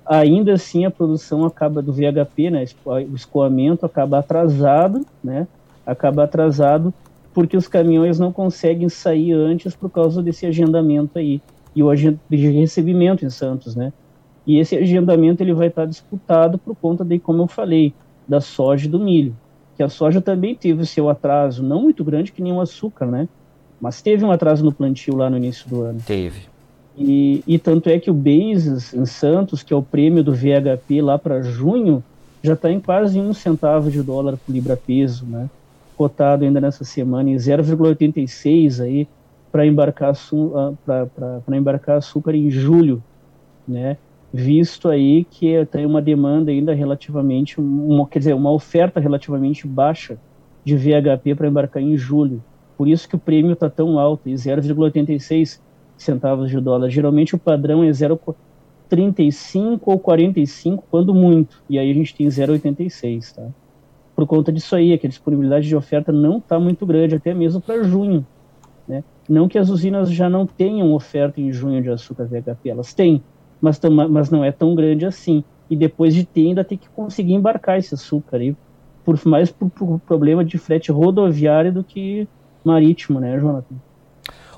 ainda 0.05 0.53
assim 0.53 0.85
a 0.85 0.91
produção 0.91 1.45
acaba 1.45 1.81
do 1.81 1.93
VHP, 1.93 2.49
né, 2.49 2.65
o 2.85 3.15
escoamento 3.15 3.85
acaba 3.85 4.19
atrasado, 4.19 5.05
né, 5.23 5.47
acaba 5.85 6.23
atrasado 6.23 6.93
porque 7.33 7.57
os 7.57 7.67
caminhões 7.67 8.19
não 8.19 8.31
conseguem 8.31 8.87
sair 8.87 9.33
antes 9.33 9.75
por 9.75 9.89
causa 9.89 10.21
desse 10.21 10.45
agendamento 10.45 11.17
aí 11.17 11.41
e 11.75 11.83
o 11.83 11.93
de 11.93 12.49
recebimento 12.51 13.25
em 13.25 13.29
Santos, 13.29 13.75
né? 13.75 13.91
E 14.47 14.59
esse 14.59 14.77
agendamento 14.77 15.43
ele 15.43 15.53
vai 15.53 15.67
estar 15.67 15.85
disputado 15.85 16.57
por 16.57 16.73
conta 16.75 17.03
de, 17.03 17.19
como 17.19 17.41
eu 17.41 17.47
falei, 17.47 17.93
da 18.25 18.39
soja 18.39 18.85
e 18.85 18.89
do 18.89 18.97
milho 18.97 19.35
que 19.75 19.83
a 19.83 19.89
soja 19.89 20.21
também 20.21 20.55
teve 20.55 20.81
o 20.81 20.85
seu 20.85 21.09
atraso, 21.09 21.61
não 21.61 21.81
muito 21.81 22.03
grande 22.03 22.31
que 22.31 22.41
nem 22.41 22.53
o 22.53 22.61
açúcar, 22.61 23.05
né? 23.05 23.27
Mas 23.79 24.01
teve 24.01 24.23
um 24.23 24.31
atraso 24.31 24.63
no 24.63 24.71
plantio 24.71 25.15
lá 25.15 25.29
no 25.29 25.37
início 25.37 25.69
do 25.69 25.81
ano. 25.81 25.99
Teve. 26.05 26.41
E, 26.97 27.43
e 27.45 27.59
tanto 27.59 27.89
é 27.89 27.99
que 27.99 28.09
o 28.09 28.13
Basis 28.13 28.93
em 28.93 29.05
Santos, 29.05 29.61
que 29.61 29.73
é 29.73 29.75
o 29.75 29.83
prêmio 29.83 30.23
do 30.23 30.33
VHP 30.33 31.01
lá 31.01 31.19
para 31.19 31.41
junho, 31.41 32.01
já 32.41 32.53
está 32.53 32.71
em 32.71 32.79
quase 32.79 33.19
um 33.19 33.33
centavo 33.33 33.91
de 33.91 34.01
dólar 34.01 34.37
por 34.37 34.53
libra 34.53 34.77
peso, 34.77 35.25
né? 35.25 35.49
Cotado 35.97 36.45
ainda 36.45 36.61
nessa 36.61 36.83
semana 36.83 37.29
em 37.29 37.35
0,86 37.35 38.81
aí 38.81 39.07
para 39.51 39.65
embarcar, 39.65 40.13
para 40.85 41.57
embarcar 41.57 41.97
açúcar 41.97 42.35
em 42.35 42.49
julho, 42.49 43.03
né? 43.67 43.97
Visto 44.35 44.89
aí 44.89 45.23
que 45.23 45.65
tem 45.67 45.85
uma 45.85 46.01
demanda 46.01 46.51
ainda 46.51 46.73
relativamente, 46.73 47.57
uma, 47.57 48.05
quer 48.05 48.19
dizer, 48.19 48.33
uma 48.33 48.51
oferta 48.51 48.99
relativamente 48.99 49.65
baixa 49.65 50.17
de 50.61 50.75
VHP 50.75 51.35
para 51.35 51.47
embarcar 51.47 51.81
em 51.81 51.95
julho. 51.95 52.43
Por 52.77 52.85
isso 52.85 53.07
que 53.07 53.15
o 53.15 53.19
prêmio 53.19 53.53
está 53.53 53.69
tão 53.69 53.97
alto, 53.97 54.27
0,86 54.27 55.61
centavos 55.95 56.49
de 56.49 56.59
dólar. 56.59 56.89
Geralmente 56.89 57.33
o 57.33 57.37
padrão 57.39 57.81
é 57.81 57.87
0,35 57.89 59.79
ou 59.85 59.97
45, 59.97 60.83
quando 60.91 61.15
muito. 61.15 61.63
E 61.69 61.79
aí 61.79 61.89
a 61.89 61.93
gente 61.93 62.13
tem 62.13 62.27
0,86, 62.27 63.35
tá? 63.35 63.47
Por 64.13 64.27
conta 64.27 64.51
disso 64.51 64.75
aí, 64.75 64.97
que 64.97 65.07
a 65.07 65.09
disponibilidade 65.09 65.65
de 65.65 65.75
oferta 65.77 66.11
não 66.11 66.39
está 66.39 66.59
muito 66.59 66.85
grande, 66.85 67.15
até 67.15 67.33
mesmo 67.33 67.61
para 67.61 67.81
junho. 67.83 68.25
Né? 68.85 69.01
Não 69.29 69.47
que 69.47 69.57
as 69.57 69.69
usinas 69.69 70.11
já 70.11 70.29
não 70.29 70.45
tenham 70.45 70.93
oferta 70.93 71.39
em 71.39 71.53
junho 71.53 71.81
de 71.81 71.89
açúcar 71.89 72.25
VHP, 72.25 72.69
elas 72.69 72.93
têm, 72.93 73.21
mas, 73.61 73.79
mas 74.09 74.29
não 74.29 74.43
é 74.43 74.51
tão 74.51 74.75
grande 74.75 75.05
assim. 75.05 75.43
E 75.69 75.75
depois 75.75 76.13
de 76.13 76.25
ter, 76.25 76.47
ainda 76.47 76.63
tem 76.63 76.77
que 76.77 76.89
conseguir 76.89 77.33
embarcar 77.33 77.79
esse 77.79 77.93
açúcar 77.93 78.37
aí, 78.37 78.55
por 79.03 79.19
mais 79.25 79.51
por, 79.51 79.69
por 79.69 79.99
problema 79.99 80.45
de 80.45 80.57
frete 80.57 80.91
rodoviário 80.91 81.71
do 81.71 81.83
que 81.83 82.27
marítimo, 82.63 83.19
né, 83.19 83.39
Jonathan? 83.39 83.75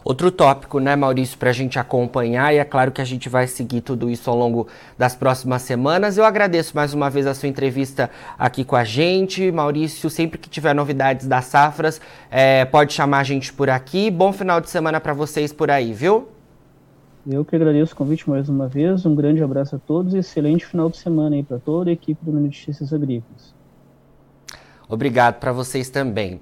Outro 0.08 0.32
tópico, 0.32 0.80
né, 0.80 0.96
Maurício, 0.96 1.38
para 1.38 1.50
a 1.50 1.54
gente 1.54 1.78
acompanhar, 1.78 2.54
e 2.54 2.58
é 2.58 2.64
claro 2.64 2.94
que 2.94 3.02
a 3.02 3.06
gente 3.06 3.28
vai 3.28 3.46
seguir 3.46 3.82
tudo 3.82 4.10
isso 4.10 4.30
ao 4.30 4.38
longo 4.38 4.66
das 4.98 5.14
próximas 5.14 5.64
semanas. 5.64 6.18
Eu 6.18 6.24
agradeço 6.24 6.74
mais 6.74 6.94
uma 6.94 7.10
vez 7.10 7.28
a 7.28 7.34
sua 7.34 7.50
entrevista 7.50 8.10
aqui 8.40 8.64
com 8.64 8.78
a 8.78 8.86
gente. 8.86 9.52
Maurício, 9.52 10.10
sempre 10.10 10.38
que 10.38 10.50
tiver 10.50 10.74
novidades 10.74 11.28
das 11.28 11.44
safras, 11.44 12.00
é, 12.32 12.64
pode 12.64 12.94
chamar 12.94 13.20
a 13.20 13.24
gente 13.26 13.52
por 13.52 13.70
aqui. 13.70 14.10
Bom 14.10 14.32
final 14.32 14.62
de 14.62 14.70
semana 14.70 15.02
para 15.02 15.14
vocês 15.14 15.52
por 15.52 15.70
aí, 15.70 15.92
viu? 15.92 16.30
Eu 17.30 17.44
que 17.44 17.54
agradeço 17.58 17.94
o 17.94 17.96
convite 17.98 18.30
mais 18.30 18.48
uma 18.48 18.70
vez. 18.70 19.06
Um 19.06 19.14
grande 19.14 19.44
abraço 19.44 19.76
a 19.76 19.80
todos 19.80 20.14
e 20.14 20.20
excelente 20.20 20.66
final 20.66 20.90
de 20.90 20.96
semana 20.96 21.36
aí 21.36 21.44
para 21.44 21.60
toda 21.60 21.90
a 21.90 21.94
equipe 21.94 22.24
do 22.24 22.32
Notícias 22.32 22.94
Agrícolas. 22.94 23.54
Obrigado 24.88 25.36
para 25.36 25.52
vocês 25.52 25.90
também. 25.90 26.40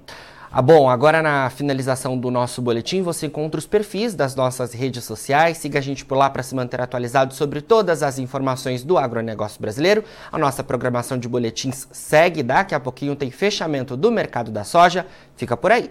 Ah, 0.48 0.62
bom, 0.62 0.88
agora 0.88 1.20
na 1.20 1.50
finalização 1.50 2.16
do 2.16 2.30
nosso 2.30 2.62
boletim 2.62 3.02
você 3.02 3.26
encontra 3.26 3.58
os 3.58 3.66
perfis 3.66 4.14
das 4.14 4.36
nossas 4.36 4.72
redes 4.72 5.02
sociais. 5.02 5.58
Siga 5.58 5.80
a 5.80 5.82
gente 5.82 6.04
por 6.04 6.16
lá 6.16 6.30
para 6.30 6.44
se 6.44 6.54
manter 6.54 6.80
atualizado 6.80 7.34
sobre 7.34 7.60
todas 7.60 8.04
as 8.04 8.20
informações 8.20 8.84
do 8.84 8.96
agronegócio 8.96 9.60
brasileiro. 9.60 10.04
A 10.30 10.38
nossa 10.38 10.62
programação 10.62 11.18
de 11.18 11.28
boletins 11.28 11.88
segue. 11.90 12.44
Daqui 12.44 12.76
a 12.76 12.80
pouquinho 12.80 13.16
tem 13.16 13.32
fechamento 13.32 13.96
do 13.96 14.12
mercado 14.12 14.52
da 14.52 14.62
soja. 14.62 15.04
Fica 15.34 15.56
por 15.56 15.72
aí. 15.72 15.90